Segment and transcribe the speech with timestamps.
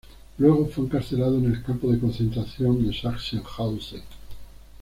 [0.39, 4.01] Luego fue encarcelado en el campo de concentración de Sachsenhausen.